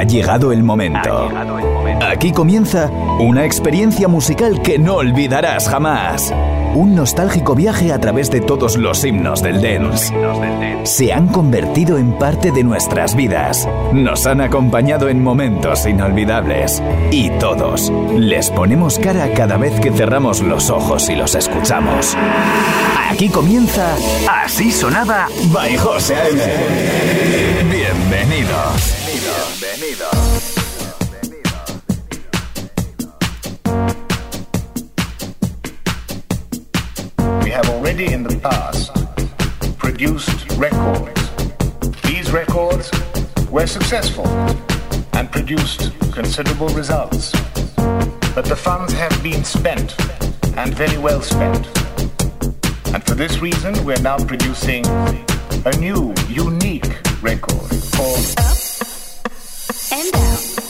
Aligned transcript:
Ha 0.00 0.04
llegado 0.04 0.50
el 0.50 0.62
momento. 0.62 1.28
Aquí 2.00 2.32
comienza 2.32 2.90
una 3.18 3.44
experiencia 3.44 4.08
musical 4.08 4.62
que 4.62 4.78
no 4.78 4.94
olvidarás 4.94 5.68
jamás. 5.68 6.32
Un 6.74 6.94
nostálgico 6.94 7.54
viaje 7.54 7.92
a 7.92 8.00
través 8.00 8.30
de 8.30 8.40
todos 8.40 8.78
los 8.78 9.04
himnos 9.04 9.42
del 9.42 9.60
dance. 9.60 10.10
Se 10.84 11.12
han 11.12 11.28
convertido 11.28 11.98
en 11.98 12.14
parte 12.14 12.50
de 12.50 12.64
nuestras 12.64 13.14
vidas. 13.14 13.68
Nos 13.92 14.26
han 14.26 14.40
acompañado 14.40 15.10
en 15.10 15.22
momentos 15.22 15.84
inolvidables. 15.84 16.82
Y 17.10 17.28
todos 17.32 17.92
les 18.16 18.48
ponemos 18.48 18.98
cara 18.98 19.30
cada 19.34 19.58
vez 19.58 19.78
que 19.80 19.92
cerramos 19.92 20.40
los 20.40 20.70
ojos 20.70 21.10
y 21.10 21.14
los 21.14 21.34
escuchamos. 21.34 22.16
Aquí 23.10 23.28
comienza 23.28 23.96
Así 24.26 24.72
sonaba 24.72 25.28
by 25.52 25.76
José. 25.76 26.16
Bienvenidos. 27.70 28.99
We 37.44 37.50
have 37.50 37.68
already 37.68 38.12
in 38.12 38.24
the 38.24 38.36
past 38.42 38.90
produced 39.78 40.50
records. 40.58 41.30
These 42.02 42.32
records 42.32 42.90
were 43.48 43.68
successful 43.68 44.26
and 45.12 45.30
produced 45.30 45.92
considerable 46.10 46.70
results. 46.70 47.30
But 48.34 48.46
the 48.46 48.56
funds 48.56 48.92
have 48.94 49.22
been 49.22 49.44
spent 49.44 49.94
and 50.56 50.74
very 50.74 50.98
well 50.98 51.22
spent. 51.22 51.68
And 52.92 53.04
for 53.04 53.14
this 53.14 53.38
reason, 53.38 53.84
we're 53.84 54.02
now 54.02 54.18
producing 54.18 54.84
a 55.64 55.76
new, 55.78 56.12
unique 56.28 56.98
record 57.22 57.70
called 57.92 58.59
and 59.92 60.14
out. 60.14 60.69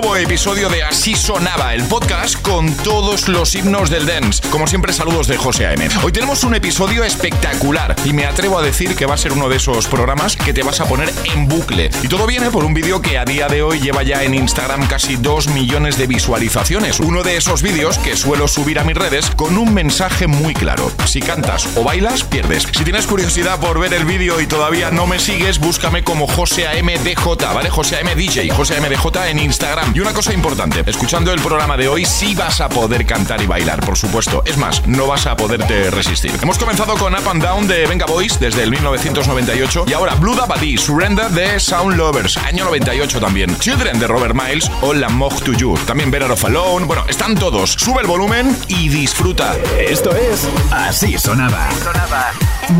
nuevo. 0.00 0.07
Episodio 0.22 0.68
de 0.68 0.82
Así 0.82 1.14
Sonaba, 1.14 1.74
el 1.74 1.84
podcast 1.84 2.40
con 2.42 2.74
todos 2.78 3.28
los 3.28 3.54
himnos 3.54 3.88
del 3.88 4.06
dance. 4.06 4.42
Como 4.50 4.66
siempre, 4.66 4.92
saludos 4.92 5.28
de 5.28 5.36
José 5.36 5.66
A.M. 5.66 5.88
Hoy 6.02 6.12
tenemos 6.12 6.42
un 6.44 6.54
episodio 6.54 7.04
espectacular 7.04 7.94
y 8.04 8.12
me 8.12 8.26
atrevo 8.26 8.58
a 8.58 8.62
decir 8.62 8.96
que 8.96 9.06
va 9.06 9.14
a 9.14 9.18
ser 9.18 9.32
uno 9.32 9.48
de 9.48 9.56
esos 9.56 9.86
programas 9.86 10.36
que 10.36 10.52
te 10.52 10.62
vas 10.62 10.80
a 10.80 10.86
poner 10.86 11.12
en 11.24 11.46
bucle. 11.46 11.90
Y 12.02 12.08
todo 12.08 12.26
viene 12.26 12.50
por 12.50 12.64
un 12.64 12.74
vídeo 12.74 13.00
que 13.00 13.18
a 13.18 13.24
día 13.24 13.48
de 13.48 13.62
hoy 13.62 13.80
lleva 13.80 14.02
ya 14.02 14.24
en 14.24 14.34
Instagram 14.34 14.86
casi 14.88 15.16
2 15.16 15.48
millones 15.48 15.98
de 15.98 16.06
visualizaciones. 16.06 17.00
Uno 17.00 17.22
de 17.22 17.36
esos 17.36 17.62
vídeos 17.62 17.98
que 17.98 18.16
suelo 18.16 18.48
subir 18.48 18.78
a 18.78 18.84
mis 18.84 18.96
redes 18.96 19.30
con 19.30 19.56
un 19.56 19.72
mensaje 19.72 20.26
muy 20.26 20.54
claro. 20.54 20.90
Si 21.06 21.20
cantas 21.20 21.68
o 21.76 21.84
bailas, 21.84 22.24
pierdes. 22.24 22.66
Si 22.72 22.84
tienes 22.84 23.06
curiosidad 23.06 23.60
por 23.60 23.78
ver 23.78 23.94
el 23.94 24.04
vídeo 24.04 24.40
y 24.40 24.46
todavía 24.46 24.90
no 24.90 25.06
me 25.06 25.20
sigues, 25.20 25.58
búscame 25.58 26.02
como 26.02 26.26
José 26.26 26.66
AMDJ, 26.66 27.54
¿vale? 27.54 27.70
José 27.70 27.98
AM 27.98 28.16
DJ, 28.16 28.50
José 28.50 28.76
AMDJ 28.76 29.28
en 29.28 29.38
Instagram. 29.38 29.92
Y 29.94 30.00
una 30.00 30.07
cosa 30.12 30.32
importante, 30.32 30.82
escuchando 30.86 31.32
el 31.32 31.40
programa 31.40 31.76
de 31.76 31.88
hoy 31.88 32.04
sí 32.04 32.34
vas 32.34 32.60
a 32.60 32.68
poder 32.68 33.04
cantar 33.06 33.42
y 33.42 33.46
bailar, 33.46 33.80
por 33.80 33.96
supuesto. 33.96 34.42
Es 34.44 34.56
más, 34.56 34.86
no 34.86 35.06
vas 35.06 35.26
a 35.26 35.36
poderte 35.36 35.90
resistir. 35.90 36.32
Hemos 36.42 36.58
comenzado 36.58 36.94
con 36.96 37.14
Up 37.14 37.28
and 37.28 37.42
Down 37.42 37.66
de 37.66 37.86
Venga 37.86 38.06
Boys 38.06 38.38
desde 38.40 38.62
el 38.62 38.70
1998 38.70 39.84
y 39.88 39.92
ahora 39.92 40.14
Blue 40.14 40.34
Dabadi, 40.34 40.78
Surrender 40.78 41.28
de 41.30 41.60
Sound 41.60 41.96
Lovers, 41.96 42.36
año 42.38 42.64
98 42.64 43.20
también. 43.20 43.58
Children 43.58 43.98
de 43.98 44.06
Robert 44.06 44.34
Miles 44.34 44.70
o 44.82 44.94
La 44.94 45.08
Mog 45.08 45.34
to 45.42 45.52
You. 45.52 45.76
También 45.86 46.10
Better 46.10 46.30
of 46.30 46.44
Alone. 46.44 46.86
Bueno, 46.86 47.04
están 47.08 47.34
todos. 47.34 47.72
Sube 47.72 48.00
el 48.00 48.06
volumen 48.06 48.56
y 48.68 48.88
disfruta. 48.88 49.56
Esto 49.78 50.14
es 50.14 50.48
Así 50.70 51.18
sonaba. 51.18 51.68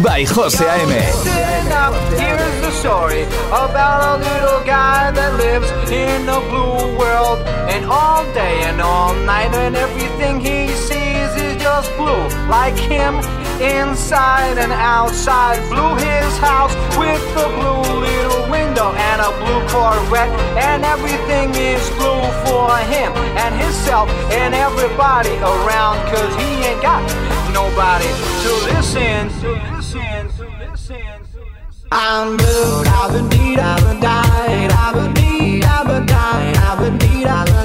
By 0.02 0.26
José 0.26 0.68
A.M. 0.68 0.94
world 7.18 7.38
and 7.68 7.84
all 7.86 8.22
day 8.32 8.62
and 8.62 8.80
all 8.80 9.14
night 9.26 9.52
and 9.54 9.76
everything 9.76 10.40
he 10.40 10.68
sees 10.68 11.30
is 11.36 11.62
just 11.62 11.90
blue 11.96 12.24
like 12.48 12.76
him 12.76 13.14
inside 13.60 14.56
and 14.58 14.72
outside 14.72 15.58
blew 15.70 15.94
his 15.96 16.30
house 16.38 16.74
with 16.96 17.22
the 17.34 17.46
blue 17.58 17.82
little 18.06 18.42
window 18.50 18.90
and 19.10 19.20
a 19.20 19.30
blue 19.42 19.62
corvette 19.68 20.30
and 20.56 20.84
everything 20.84 21.48
is 21.54 21.82
blue 21.98 22.24
for 22.46 22.70
him 22.94 23.10
and 23.42 23.52
himself 23.60 24.08
and 24.30 24.54
everybody 24.54 25.34
around 25.38 25.96
cause 26.10 26.32
he 26.40 26.50
ain't 26.68 26.82
got 26.82 27.02
nobody 27.52 28.10
to 28.44 28.50
listen 28.70 29.28
to 29.40 29.50
listen 29.74 30.28
to 30.36 30.44
listen 30.70 31.02
I'm 31.90 32.36
blue, 32.36 32.82
I've 32.84 33.12
been 33.12 33.28
beat, 33.30 33.58
I've 33.58 33.82
been 33.82 34.00
died, 34.00 34.70
I've 34.72 34.94
been 34.94 35.14
beat 35.14 35.37
abracadabra, 35.68 36.72
avenida. 36.72 37.57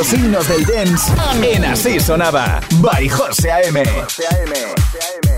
Listen. 0.00 0.20
signos 0.20 0.48
del 0.48 0.64
dance 0.64 1.12
en 1.42 1.64
Así 1.64 2.00
Sonaba, 2.00 2.60
by 2.80 3.08
José 3.08 3.50
A.M. 3.52 3.84
José 3.84 4.24
A.M. 4.30 5.29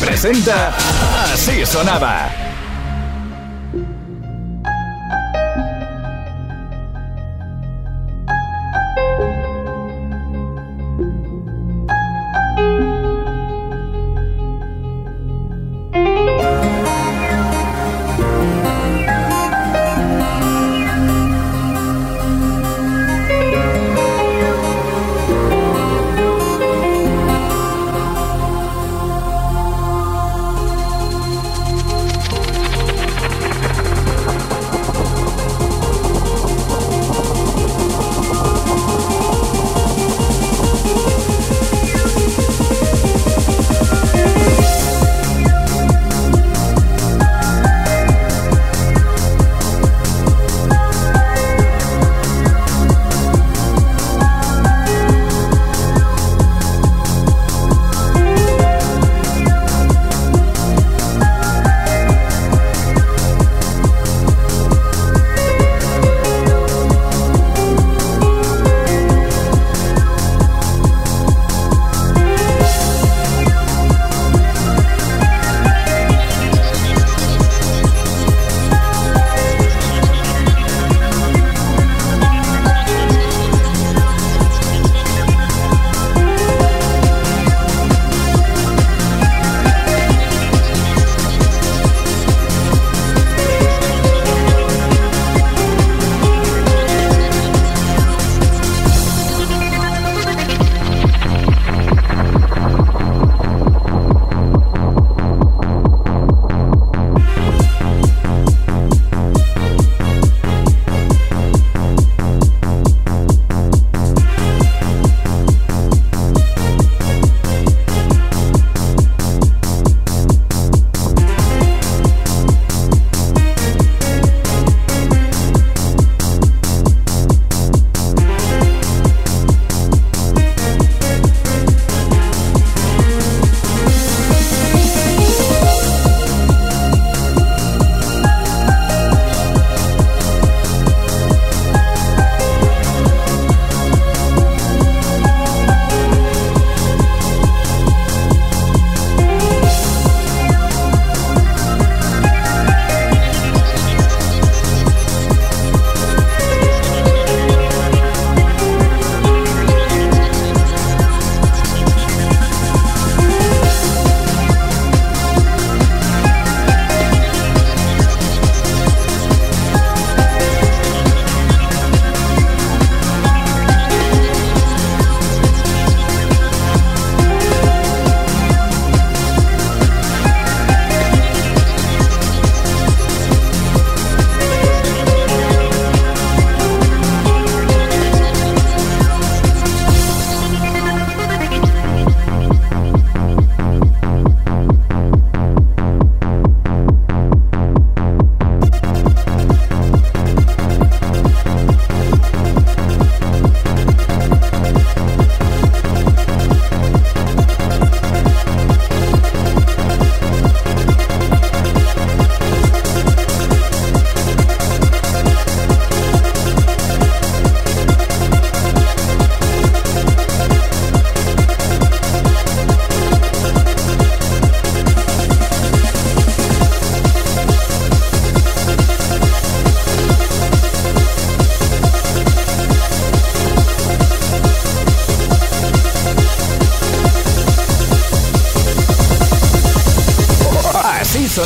presenta 0.00 0.72
Así 1.32 1.64
Sonaba. 1.66 2.39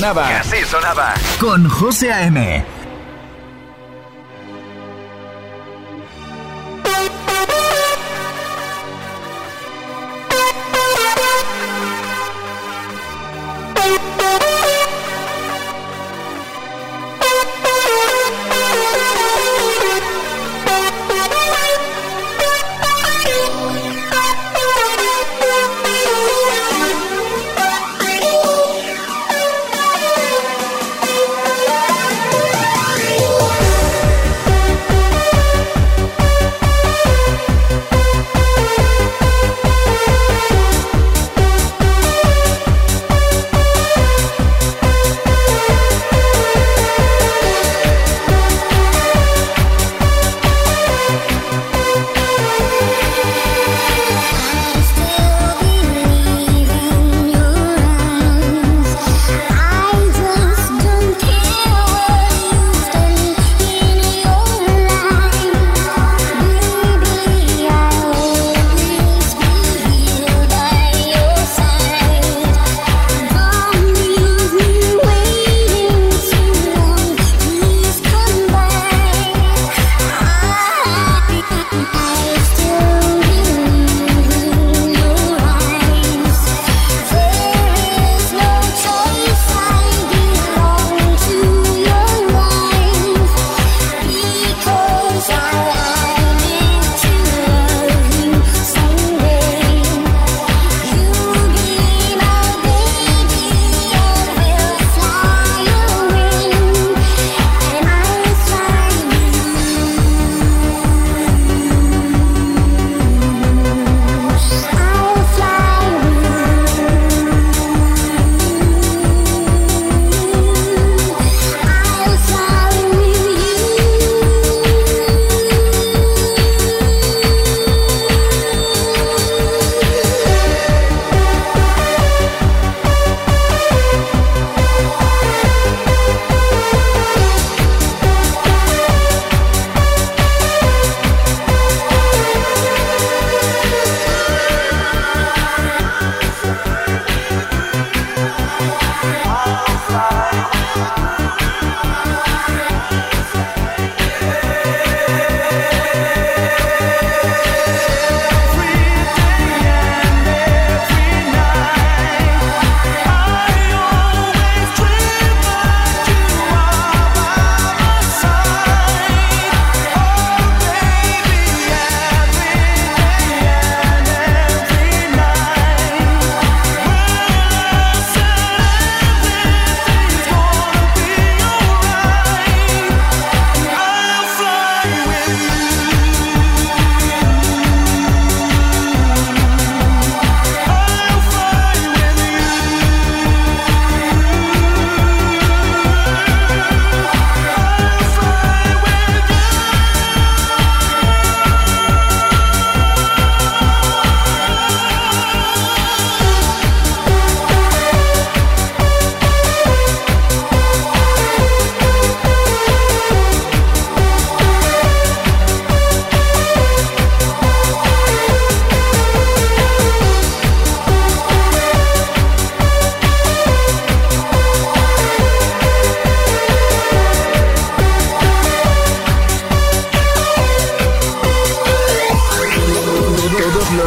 Sonaba. 0.05 0.31
Y 0.31 0.35
así 0.35 0.65
sonaba. 0.67 1.15
Con 1.41 1.69
José 1.69 2.13
A.M. 2.13 2.74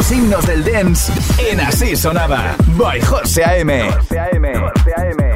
del 0.08 0.64
dance 0.64 1.12
en 1.50 1.60
Así 1.60 1.94
Sonaba. 1.94 2.56
By 2.78 2.98
José 3.02 3.44
A.M. 3.44 3.90
José 3.92 4.18
A.M. 4.18 4.54
José 4.54 4.94
A.M. 4.96 5.27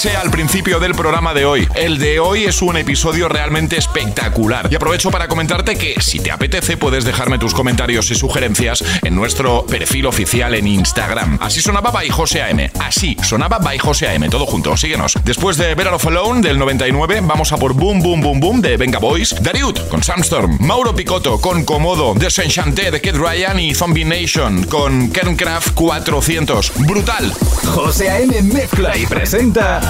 avisé 0.00 0.16
al 0.16 0.30
principio 0.30 0.80
del 0.80 0.94
programa 0.94 1.34
de 1.34 1.44
hoy. 1.44 1.68
El 1.74 1.98
de 1.98 2.20
hoy 2.20 2.44
es 2.44 2.62
un 2.62 2.76
episodio 2.76 3.28
realmente 3.28 3.76
espectacular. 3.76 4.68
Y 4.70 4.74
aprovecho 4.74 5.10
para 5.10 5.28
comentarte 5.28 5.76
que 5.76 6.00
si 6.00 6.20
te 6.20 6.30
apetece 6.30 6.78
puedes 6.78 7.04
dejarme 7.04 7.38
tus 7.38 7.52
comentarios 7.52 8.10
y 8.10 8.14
sugerencias 8.14 8.82
en 9.02 9.14
nuestro 9.14 9.66
perfil 9.66 10.06
oficial 10.06 10.54
en 10.54 10.68
Instagram. 10.68 11.38
Así 11.40 11.60
sonaba 11.60 11.90
by 11.90 12.08
José 12.08 12.42
AM. 12.42 12.70
Así 12.78 13.14
sonaba 13.22 13.58
by 13.58 13.78
José 13.78 14.08
AM. 14.08 14.30
Todo 14.30 14.46
junto. 14.46 14.74
Síguenos. 14.76 15.18
Después 15.24 15.58
de 15.58 15.74
Better 15.74 15.92
of 15.92 16.06
Alone 16.06 16.40
del 16.40 16.58
99, 16.58 17.20
vamos 17.22 17.52
a 17.52 17.58
por 17.58 17.74
Boom 17.74 18.00
Boom 18.00 18.22
Boom 18.22 18.40
Boom 18.40 18.60
de 18.62 18.78
Venga 18.78 19.00
Boys, 19.00 19.34
Dariut 19.42 19.86
con 19.88 20.02
Sandstorm, 20.02 20.56
Mauro 20.60 20.94
Picotto 20.94 21.40
con 21.40 21.64
Comodo, 21.64 22.14
Desenchanté 22.14 22.90
de 22.90 23.02
Kid 23.02 23.16
Ryan 23.16 23.60
y 23.60 23.74
Zombie 23.74 24.06
Nation 24.06 24.64
con 24.64 25.10
Kerncraft 25.10 25.74
400. 25.74 26.72
Brutal. 26.86 27.34
José 27.74 28.08
A.M. 28.08 28.42
mezcla 28.42 28.96
y 28.96 29.04
presenta 29.06 29.89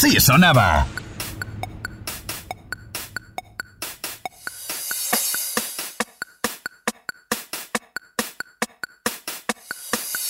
Así 0.00 0.20
sonaba. 0.20 0.86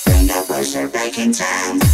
Turn 0.07 0.31
up, 0.31 0.93
back 0.95 1.19
in 1.19 1.33
time. 1.33 1.88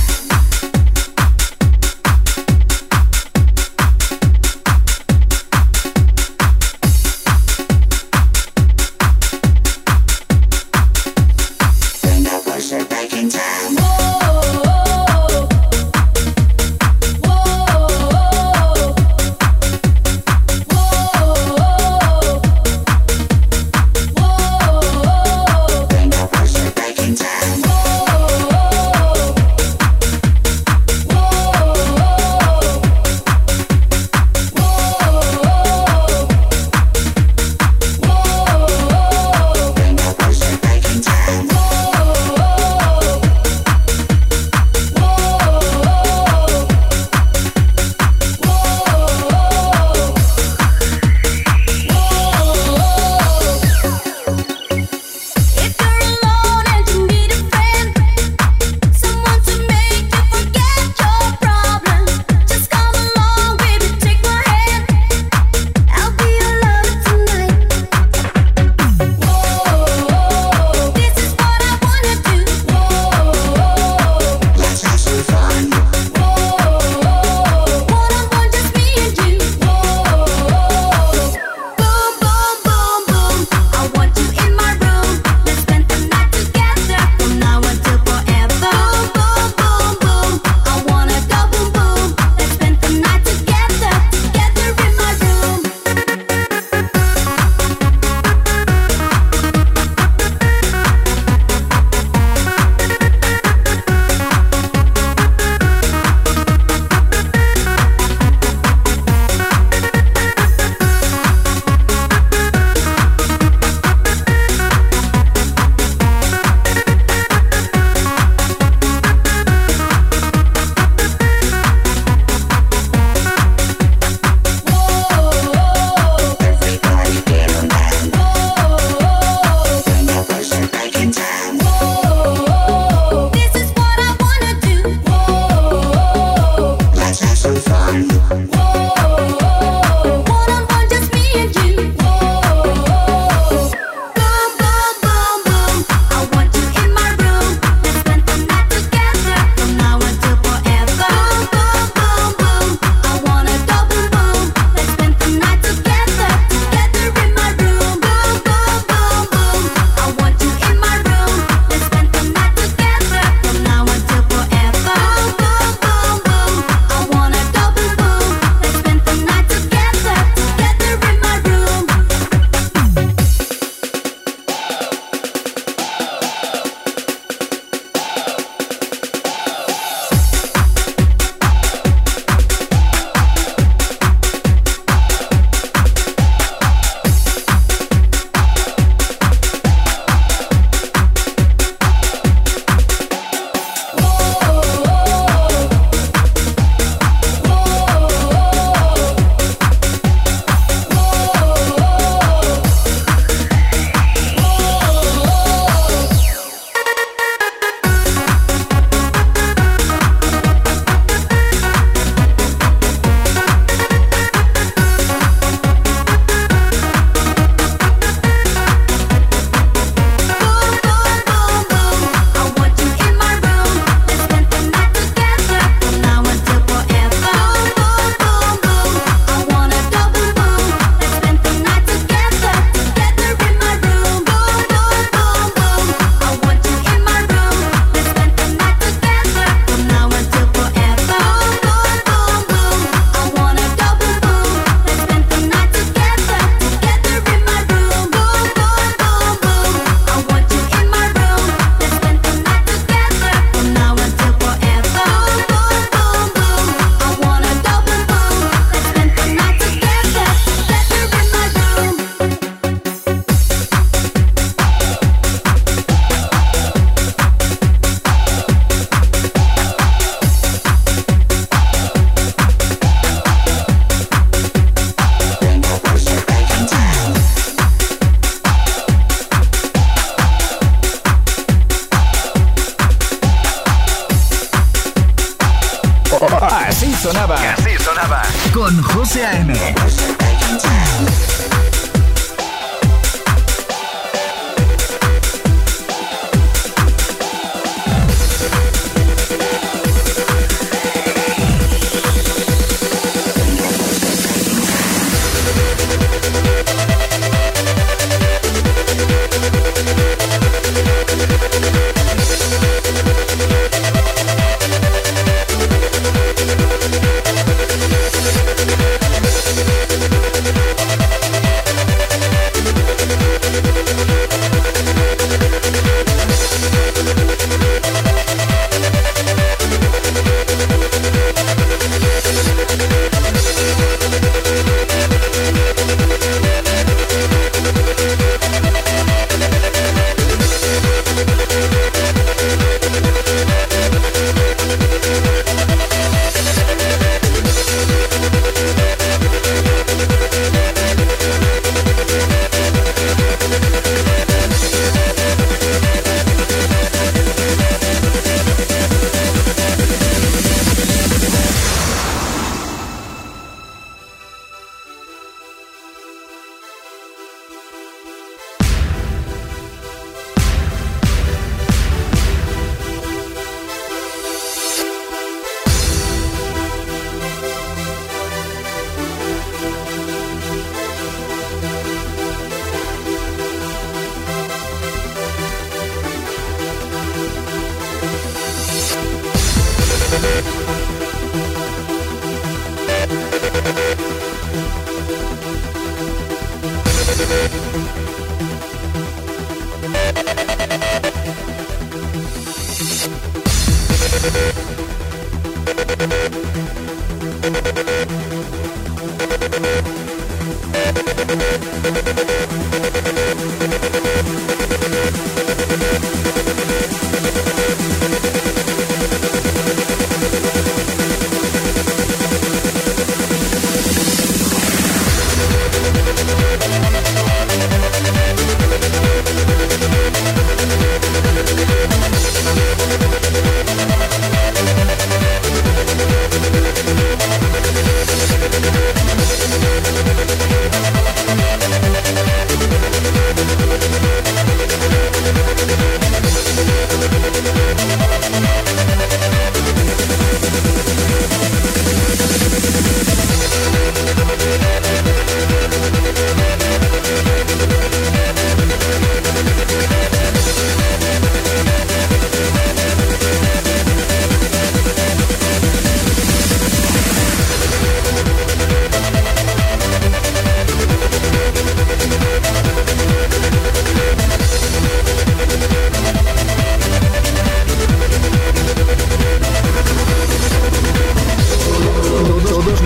ACM. 289.15 290.13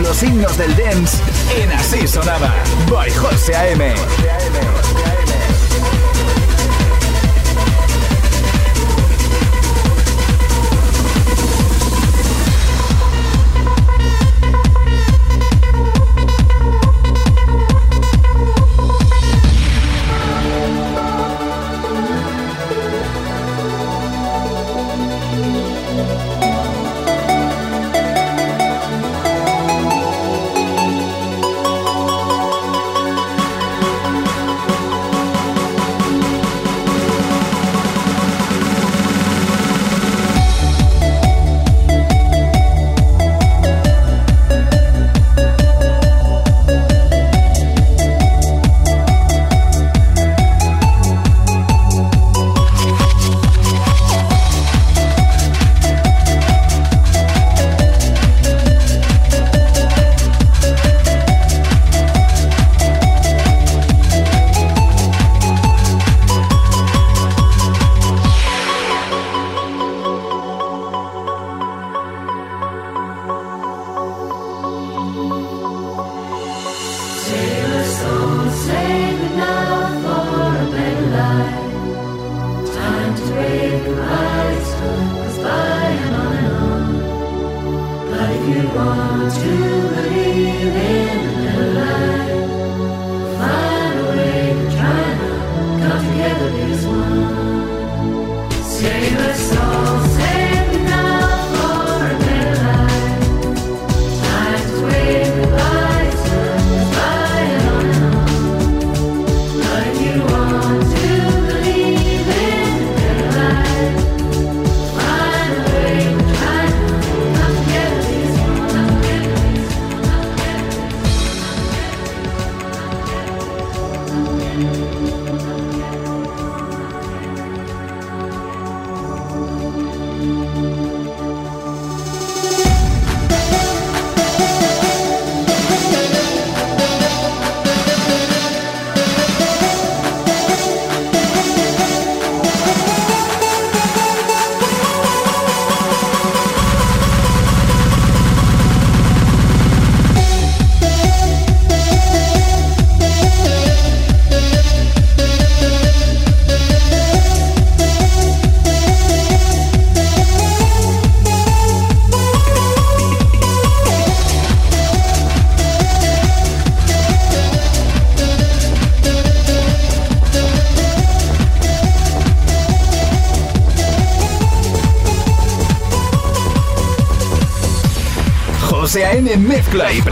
los 0.03 0.23
himnos 0.23 0.57
del 0.57 0.77
dance 0.77 1.19
en 1.57 1.71
Así 1.73 2.07
Sonaba. 2.07 2.55
By 2.91 3.11
José 3.11 3.55
José 3.55 3.55
AM. 3.55 5.18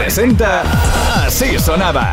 Presenta 0.07 0.63
Así 1.25 1.59
Sonaba. 1.59 2.06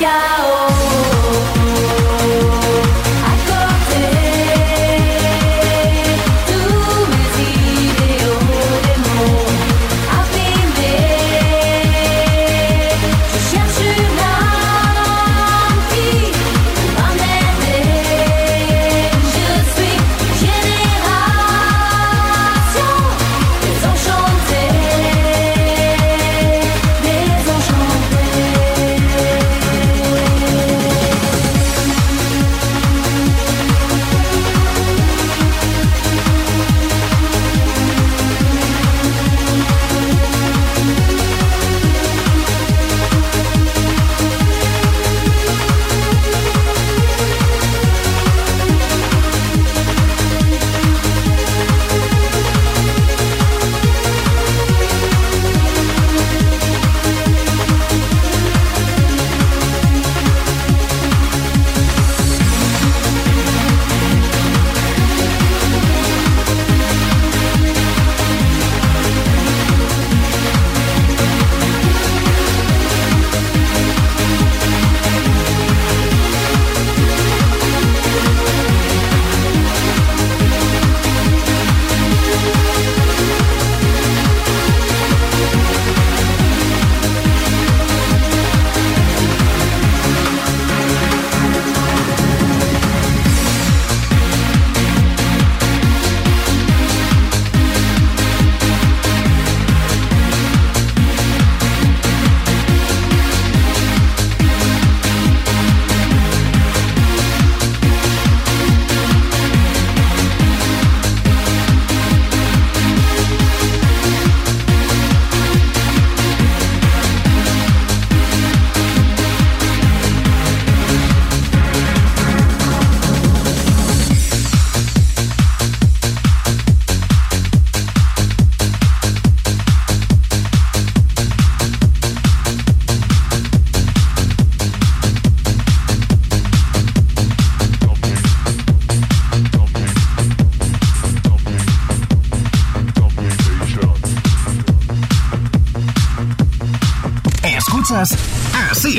要 0.00 0.77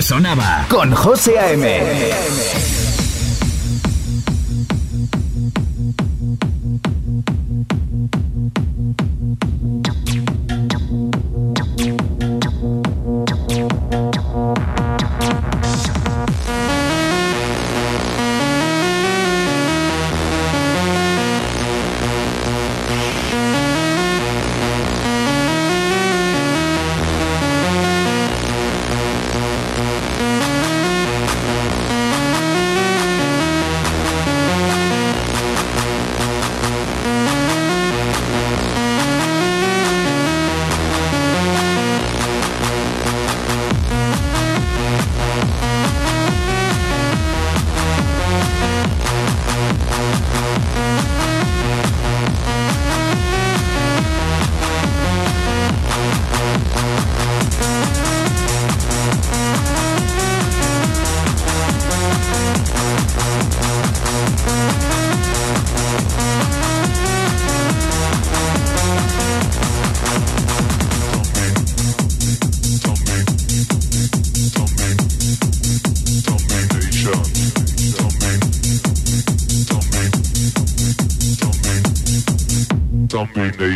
sonaba 0.10 0.66
con 0.70 0.92
José 0.92 1.38
A.M. 1.38 2.69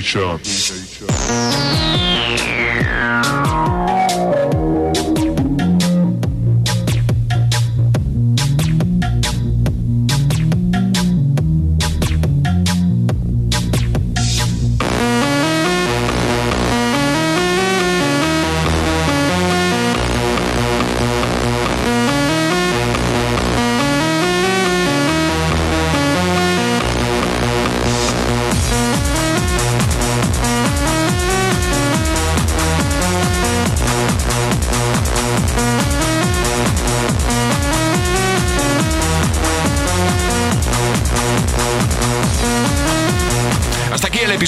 chance. 0.03 0.82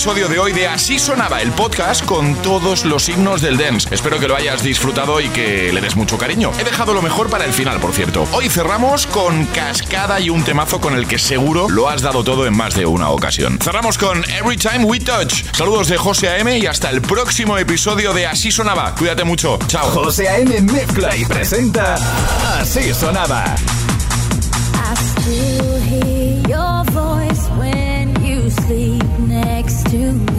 Episodio 0.06 0.30
de 0.30 0.38
hoy 0.38 0.54
de 0.54 0.68
Así 0.68 1.00
Sonaba, 1.00 1.42
el 1.42 1.52
podcast 1.52 2.06
con 2.06 2.36
todos 2.44 2.86
los 2.86 3.10
himnos 3.10 3.42
del 3.42 3.58
dance. 3.58 3.90
Espero 3.92 4.20
que 4.20 4.28
lo 4.28 4.36
hayas 4.36 4.62
disfrutado 4.62 5.20
y 5.20 5.30
que 5.30 5.74
le 5.74 5.82
des 5.82 5.96
mucho 5.96 6.16
cariño. 6.16 6.52
He 6.60 6.64
dejado 6.64 6.94
lo 6.94 7.02
mejor 7.02 7.28
para 7.28 7.44
el 7.44 7.52
final, 7.52 7.80
por 7.80 7.92
cierto. 7.92 8.28
Hoy 8.32 8.48
cerramos 8.48 9.08
con 9.08 9.46
Cascada 9.48 10.20
y 10.20 10.30
un 10.30 10.44
temazo 10.44 10.80
con 10.80 10.94
el 10.94 11.08
que 11.08 11.18
seguro 11.18 11.68
lo 11.70 11.90
has 11.90 12.04
dado 12.04 12.24
todo 12.24 12.46
en 12.46 12.56
más 12.56 12.76
de 12.76 12.86
una 12.86 13.10
ocasión. 13.10 13.58
Cerramos 13.60 13.98
con 13.98 14.24
Every 14.30 14.58
Time 14.58 14.86
We 14.86 15.00
Touch. 15.00 15.44
Saludos 15.54 15.88
de 15.88 15.98
José 15.98 16.30
A.M. 16.30 16.56
y 16.56 16.68
hasta 16.68 16.92
el 16.92 17.02
próximo 17.02 17.58
episodio 17.58 18.14
de 18.14 18.28
Así 18.28 18.52
Sonaba. 18.52 18.94
Cuídate 18.94 19.24
mucho. 19.24 19.58
Chao. 19.66 19.90
José 19.90 20.30
A.M. 20.30 20.62
mezcla 20.72 21.18
y 21.18 21.26
presenta 21.26 21.96
Así 22.60 22.94
Sonaba. 22.94 23.56
sleep 25.26 25.66
next 27.56 27.85
to 29.96 30.35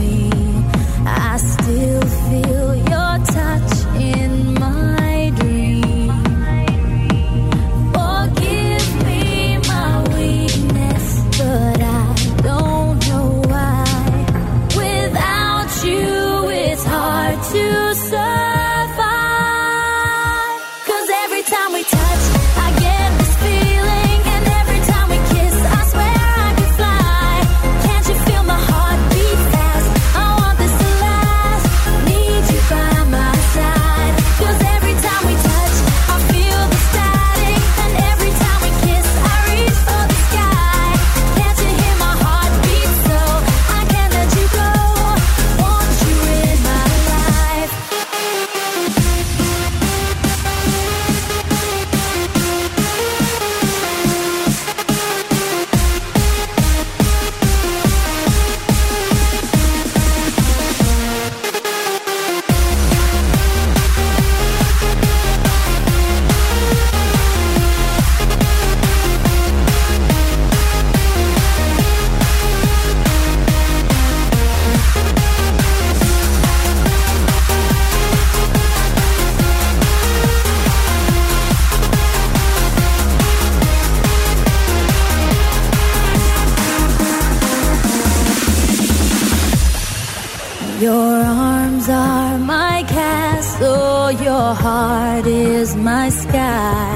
heart 94.96 95.26
is 95.26 95.76
my 95.76 96.08
sky. 96.08 96.88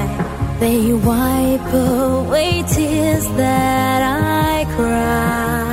They 0.59 0.81
wipe 1.09 1.71
away 1.73 2.63
tears 2.73 3.25
that 3.41 4.01
I 4.01 4.65
cry. 4.75 5.70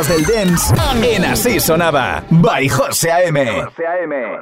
Del 0.00 0.24
dance 0.24 0.74
en 1.02 1.24
Así 1.26 1.60
Sonaba. 1.60 2.24
By 2.30 2.66
José 2.66 3.12
A.M. 3.12 3.44
José 3.62 3.86
A.M. 3.86 4.32